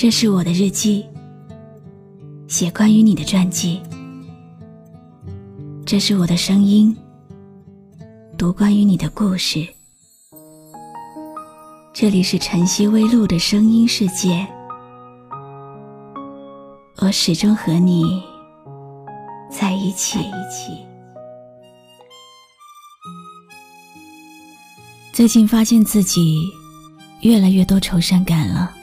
[0.00, 1.04] 这是我的日记，
[2.48, 3.82] 写关于你的传记。
[5.84, 6.96] 这是我的声音，
[8.38, 9.68] 读关于你的故事。
[11.92, 14.46] 这里是晨曦微露的声音世界，
[16.96, 18.22] 我始终和你
[19.50, 20.18] 在一起。
[25.12, 26.40] 最近发现自己
[27.20, 28.76] 越来越多愁善感了。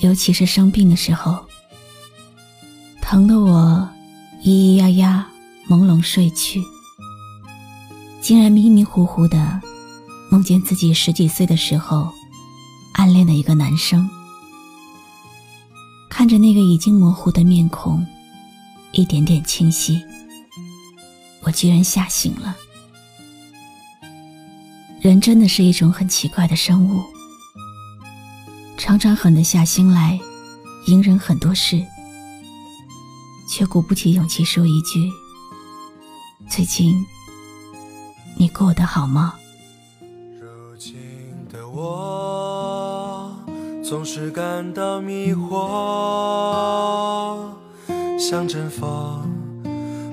[0.00, 1.44] 尤其是生病的时候，
[3.02, 3.88] 疼得我
[4.42, 5.28] 咿咿呀呀
[5.68, 6.62] 朦胧睡去，
[8.22, 9.60] 竟然迷迷糊糊的
[10.30, 12.10] 梦见自己十几岁的时候
[12.94, 14.08] 暗恋的一个男生，
[16.08, 18.06] 看着那个已经模糊的面孔
[18.92, 20.02] 一点点清晰，
[21.42, 22.56] 我居然吓醒了。
[25.00, 27.02] 人真的是一种很奇怪的生物。
[28.80, 30.18] 常常狠得下心来，
[30.86, 31.84] 隐忍很多事，
[33.46, 35.06] 却鼓不起勇气说一句
[36.48, 36.94] ：“最近
[38.38, 39.34] 你过得好吗？”
[40.40, 40.96] 如今
[41.52, 43.30] 的我
[43.84, 45.50] 总是感到迷惑，
[48.18, 49.30] 像阵风，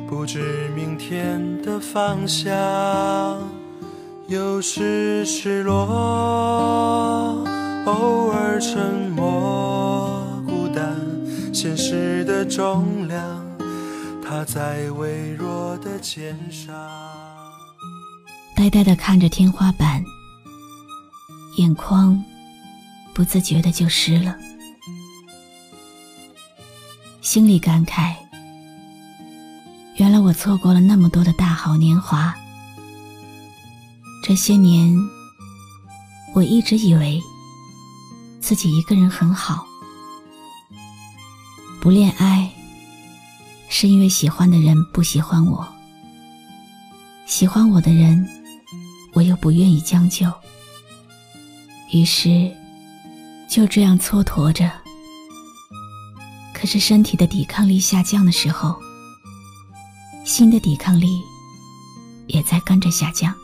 [0.09, 2.53] 不知明天的方向，
[4.27, 7.47] 有时失落。
[7.87, 10.99] 偶尔沉默，孤单，
[11.53, 13.41] 现实的重量，
[14.21, 16.75] 它在微弱的肩上。
[18.57, 20.03] 呆呆的看着天花板，
[21.59, 22.21] 眼眶
[23.13, 24.35] 不自觉的就湿了，
[27.21, 28.13] 心里感慨：
[29.95, 32.35] 原来我错过了那么多的大好年华。
[34.21, 34.93] 这些年，
[36.35, 37.17] 我一直以为。
[38.47, 39.67] 自己一个人很好，
[41.81, 42.49] 不恋爱，
[43.67, 45.67] 是因为喜欢的人不喜欢我，
[47.25, 48.25] 喜欢我的人，
[49.11, 50.31] 我又不愿意将就，
[51.91, 52.49] 于是
[53.49, 54.71] 就这样蹉跎着。
[56.53, 58.79] 可是身体的抵抗力下降的时候，
[60.23, 61.19] 心的抵抗力
[62.27, 63.35] 也在跟着下降。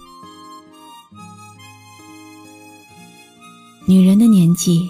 [3.86, 4.90] 女人的年纪，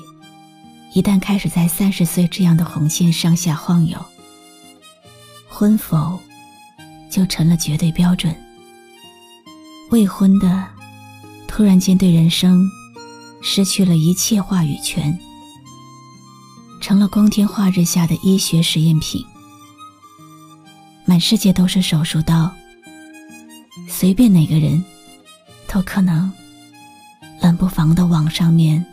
[0.94, 3.98] 一旦开始在三十岁这样的红线上下晃悠，
[5.50, 6.20] 婚否
[7.10, 8.36] 就成了绝对标准。
[9.90, 10.68] 未婚的，
[11.48, 12.70] 突然间对人生
[13.42, 15.18] 失去了一切话语权，
[16.80, 19.26] 成了光天化日下的医学实验品。
[21.06, 22.52] 满世界都是手术刀，
[23.90, 24.84] 随便哪个人，
[25.68, 26.32] 都可能。
[27.44, 28.86] 冷不防的往上面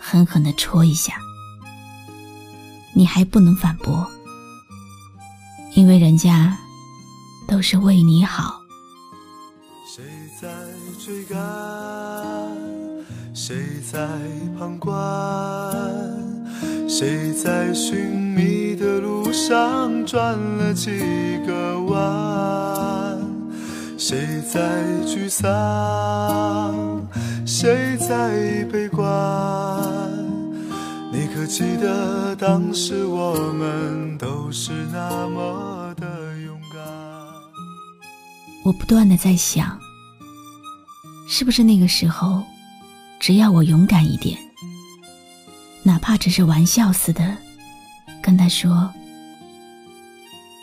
[0.00, 1.12] 狠狠的戳一下，
[2.94, 4.10] 你还不能反驳，
[5.74, 6.56] 因为人家
[7.46, 8.58] 都是为你好。
[9.86, 10.02] 谁
[10.40, 10.48] 在
[10.98, 11.38] 追赶？
[13.34, 13.54] 谁
[13.92, 14.08] 在
[14.58, 14.90] 旁观？
[16.88, 20.98] 谁在寻觅的路上转了几
[21.46, 23.20] 个弯？
[23.98, 26.93] 谁在沮丧？
[27.64, 29.02] 谁在悲观？
[31.10, 36.82] 你可记得当时我们都是那么的勇敢？
[38.66, 39.80] 我不断的在想，
[41.26, 42.42] 是不是那个时候，
[43.18, 44.38] 只要我勇敢一点，
[45.82, 47.34] 哪怕只是玩笑似的
[48.22, 48.92] 跟他说：“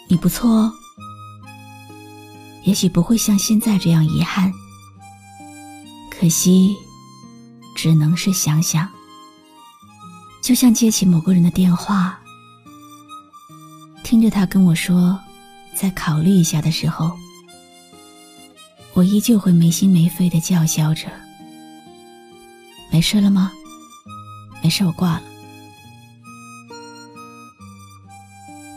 [0.08, 0.72] 你不错哦。”
[2.64, 4.54] 也许不会像现在这样遗憾。
[6.12, 6.76] 可惜，
[7.82, 8.88] 只能是想想。
[10.40, 12.20] 就像接起某个人的电话，
[14.04, 15.20] 听着他跟我说
[15.74, 17.12] “再考虑一下”的时候，
[18.94, 21.08] 我依旧会没心没肺的叫嚣着
[22.94, 23.52] ：“没事了吗？
[24.62, 25.24] 没事，我挂了。”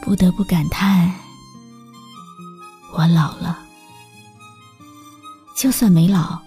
[0.01, 1.15] 不得不感叹，
[2.95, 3.59] 我老了。
[5.55, 6.41] 就算没老。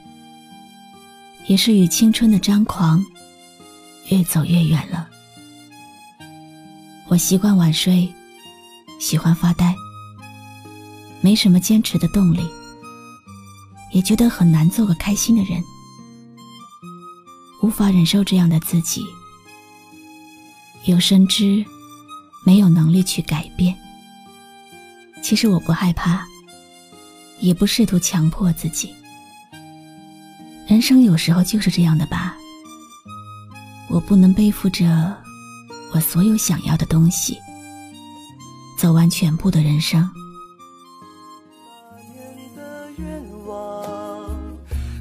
[1.48, 3.04] 也是与青春的张狂
[4.10, 5.08] 越走越远了。
[7.08, 8.08] 我习惯晚睡，
[9.00, 9.74] 喜欢发呆，
[11.22, 12.46] 没什么坚持的动力，
[13.94, 15.64] 也觉得很难做个开心的人，
[17.62, 19.06] 无法忍受这样的自己，
[20.86, 21.66] 有深知
[22.46, 23.74] 没有能力去改变。
[25.24, 26.26] 其实我不害怕，
[27.40, 28.94] 也不试图强迫自己。
[30.68, 32.36] 人生有时候就是这样的吧。
[33.90, 35.16] 我不能背负着
[35.94, 37.38] 我所有想要的东西，
[38.78, 40.08] 走完全部的人生。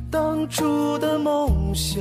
[0.09, 2.01] 当初的梦想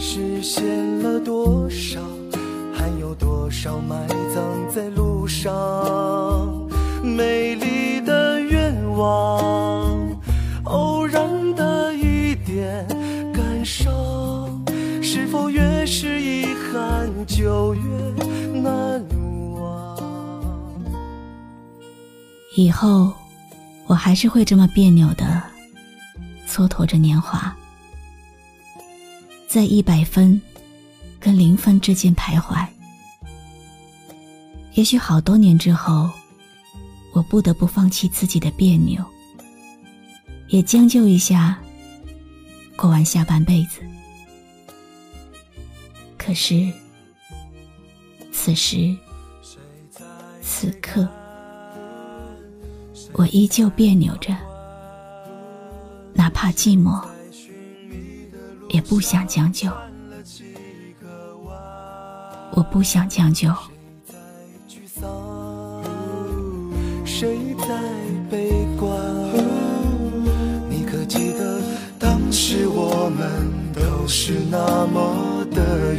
[0.00, 2.00] 实现了多少？
[2.74, 5.48] 还有多少埋葬在路上？
[7.02, 7.49] 美
[15.48, 17.82] 越是遗憾就越
[18.60, 19.02] 难
[19.54, 19.96] 忘？
[22.56, 23.12] 以后
[23.86, 25.42] 我还是会这么别扭的
[26.46, 27.56] 蹉跎着年华，
[29.48, 30.38] 在一百分。
[31.22, 32.66] 跟零分之间徘徊，
[34.72, 36.08] 也许好多年之后，
[37.12, 39.04] 我不得不放弃自己的别扭，
[40.48, 41.58] 也将就一下，
[42.74, 43.82] 过完下半辈子。
[46.30, 46.72] 可是，
[48.30, 48.96] 此时
[50.40, 51.08] 此刻，
[53.14, 54.32] 我依旧别扭着，
[56.14, 57.04] 哪怕寂寞，
[58.68, 59.68] 也不想将就。
[62.52, 63.52] 我不想将就。
[67.04, 67.82] 谁在
[68.30, 69.19] 悲观？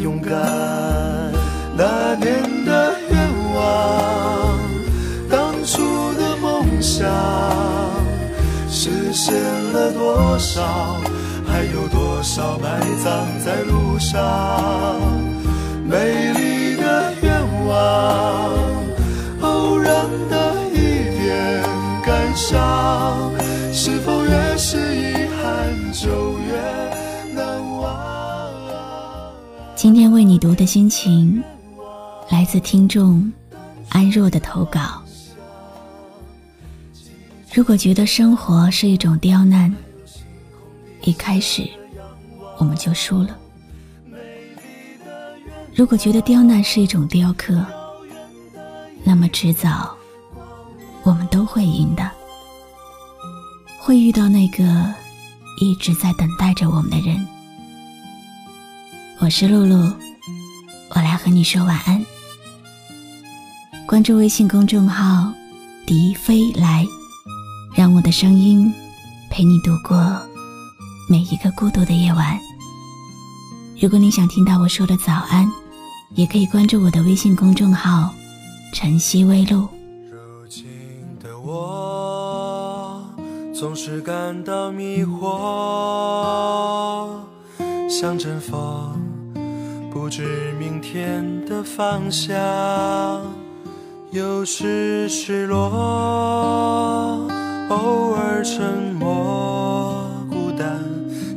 [0.01, 0.31] 勇敢？
[1.77, 3.18] 那年的愿
[3.53, 4.59] 望，
[5.30, 7.07] 当初的梦想，
[8.68, 9.33] 实现
[9.71, 10.98] 了多少？
[11.48, 14.19] 还有多少埋葬在路上？
[15.86, 17.31] 美丽的愿
[17.68, 18.51] 望，
[19.42, 21.63] 偶然的一点
[22.04, 23.31] 感伤，
[30.01, 31.44] 今天为你读的心情，
[32.27, 33.31] 来自听众
[33.89, 35.00] 安若的投稿。
[37.53, 39.71] 如果觉得生活是一种刁难，
[41.03, 41.69] 一开始
[42.57, 43.38] 我们就输了。
[45.75, 47.63] 如果觉得刁难是一种雕刻，
[49.04, 49.95] 那么迟早
[51.04, 52.09] 我们都会赢的，
[53.77, 54.63] 会遇到那个
[55.62, 57.24] 一直在等待着我们的人。
[59.23, 59.75] 我是露露，
[60.89, 62.03] 我来和你说晚安。
[63.85, 65.31] 关注微信公众号
[65.85, 66.83] “笛飞来”，
[67.77, 68.73] 让我的声音
[69.29, 70.19] 陪你度过
[71.07, 72.35] 每一个孤独的夜晚。
[73.79, 75.47] 如果你想听到我说的早安。
[76.15, 78.13] 也可以关注我的微信公众号
[78.75, 79.65] “晨曦微露”。
[80.12, 80.65] 如今
[81.23, 83.01] 的我
[83.56, 87.07] 总是感到迷惑，
[87.89, 89.00] 像阵风，
[90.11, 92.35] 知明天的方向。
[94.11, 95.69] 有时失落，
[97.69, 100.83] 偶尔沉默，孤单，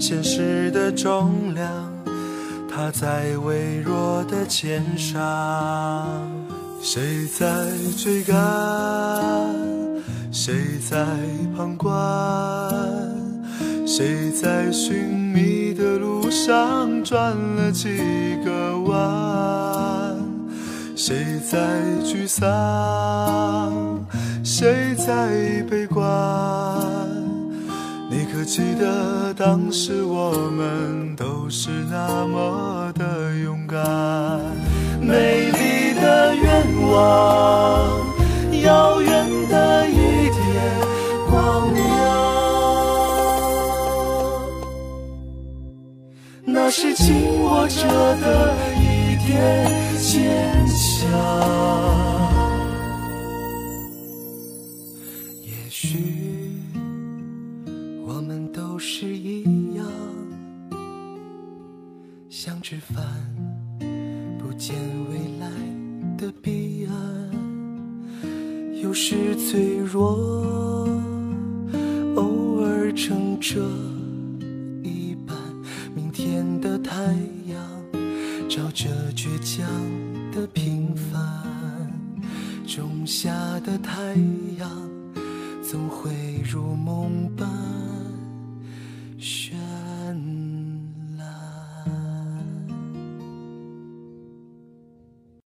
[0.00, 1.70] 现实的重量。
[2.68, 5.22] 他在微弱的肩上，
[6.82, 7.46] 谁在
[7.96, 8.34] 追赶？
[10.32, 11.06] 谁在
[11.56, 11.94] 旁观？
[13.86, 15.72] 谁在寻觅
[16.34, 17.96] 上转了几
[18.44, 20.18] 个弯？
[20.96, 24.04] 谁在沮丧？
[24.42, 26.04] 谁在悲观？
[28.10, 33.80] 你可记得当时我们都是那么的勇敢？
[35.00, 38.04] 美丽的愿望，
[38.60, 39.13] 遥远
[46.76, 51.08] 是紧握着的一点坚强。
[55.40, 56.50] 也许
[58.04, 59.44] 我们都是一
[59.76, 59.86] 样，
[62.28, 63.06] 像吃饭，
[64.36, 64.74] 不见
[65.12, 65.48] 未来
[66.18, 67.30] 的彼岸。
[68.82, 70.88] 有时脆弱，
[72.16, 73.60] 偶尔撑着
[78.54, 79.66] 照着倔强
[80.30, 81.20] 的平凡。
[82.64, 83.34] 种下
[83.66, 84.14] 的太
[84.56, 84.70] 阳，
[85.60, 87.48] 总会如梦般。